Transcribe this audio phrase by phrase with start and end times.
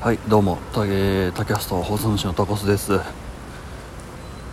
[0.00, 3.00] はいどうもたえータキャスト放送主のタコスです、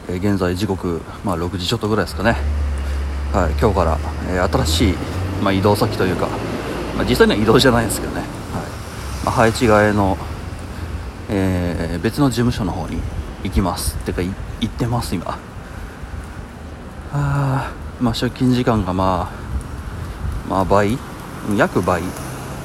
[0.10, 2.36] えー現在時刻、まあ、6時ちょっとぐらいですかね。
[3.32, 4.94] はい今日から、えー新しい、
[5.44, 6.28] まあ、移動先というか、
[6.96, 8.30] まあ、実際には移動じゃないんですけどね、はい。
[9.26, 10.18] まあ、配置換えの、
[11.30, 13.00] えー別の事務所の方に
[13.44, 13.98] 行きます。
[13.98, 14.30] ってかい
[14.62, 15.38] 行ってます今。
[17.14, 19.32] あーまあ出勤時間がま
[20.48, 20.98] あまあ倍？
[21.56, 22.02] 約倍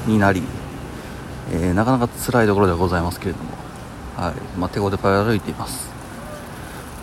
[0.07, 0.41] になり。
[1.51, 3.51] えーなかなか辛いところではございますけれども、
[4.17, 4.33] はい。
[4.57, 5.89] まあ、手ごでパイ歩いています。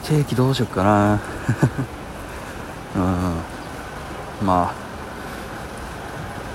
[0.05, 1.21] 定期どうしよっかな。
[2.97, 2.99] う
[4.45, 4.47] ん。
[4.47, 4.89] まあ。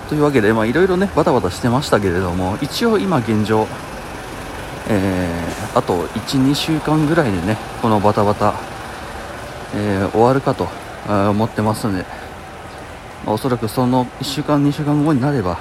[0.09, 3.67] というわけでまあいろいろねバタバタしてましたけれども一応今現状
[4.87, 8.53] えーあと12週間ぐらいでねこのバタバタ、
[9.75, 10.67] えー終わるかと
[11.07, 12.05] 思ってますので、
[13.25, 15.57] まあおそらくその1週間2週間後になれば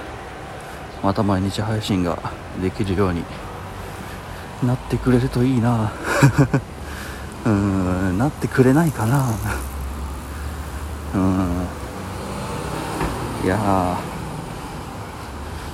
[1.02, 2.18] また毎日配信が
[2.60, 3.24] できるように
[4.62, 5.90] なってくれるといいな。
[7.44, 9.34] うんなってくれないかな。
[11.14, 11.66] うん。
[13.44, 13.96] いや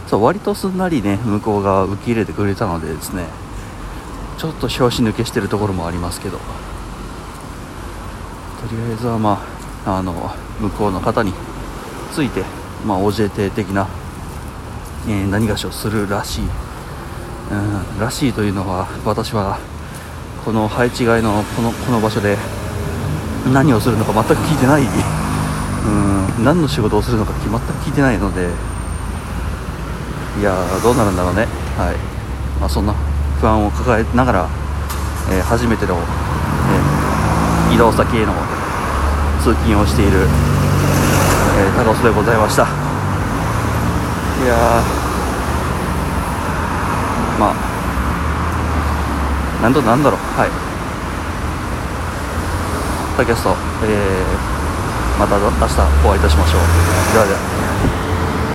[0.06, 3.26] そう割とすんなりね向こうが受け入れてくれたのでですね。
[4.38, 6.38] ちょっと拍子抜けしてるところもありますけど。
[6.38, 6.44] と
[8.74, 9.42] りあえずはま
[9.84, 11.32] ああの向こうの方に
[12.12, 12.42] ついて、
[12.86, 13.86] まあ、OJT 的な
[15.08, 16.46] えー何がしをするらしい、う
[17.96, 19.58] ん、らしいというのは私は
[20.44, 22.36] この配置換えのこのこの場所で
[23.52, 24.86] 何をするのか全く聞いてない、う
[26.40, 28.48] ん、何の仕事をするのか全く聞いてないので。
[30.38, 31.96] いやどうなるんだろうね、はい。
[32.60, 32.94] まあ、そんな
[33.40, 34.48] 不安を抱えながら、
[35.32, 38.32] えー初めての、えー移動先への
[39.42, 42.62] 通勤をしている、えー、タコスでございました。
[42.62, 44.80] いや
[47.38, 47.54] まあ
[49.62, 50.20] なんとなんだろう。
[50.38, 50.50] はい。
[53.16, 54.58] tacast、えー
[55.18, 55.52] また明日
[56.06, 56.60] お会いいたしましょう。
[57.12, 58.07] ではでは。